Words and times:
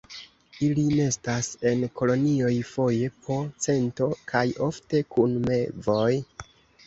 Ili 0.67 0.83
nestas 0.99 1.49
en 1.71 1.83
kolonioj 1.99 2.53
foje 2.69 3.11
po 3.27 3.37
cento, 3.67 4.09
kaj 4.31 4.43
ofte 4.69 5.03
kun 5.17 5.37
mevoj. 5.47 6.11